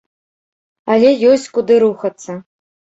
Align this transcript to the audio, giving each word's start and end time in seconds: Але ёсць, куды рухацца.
Але 0.95 1.13
ёсць, 1.35 1.47
куды 1.61 1.73
рухацца. 1.87 2.31